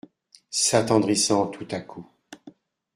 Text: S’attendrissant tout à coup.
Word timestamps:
S’attendrissant 0.49 1.45
tout 1.45 1.67
à 1.69 1.79
coup. 1.79 2.09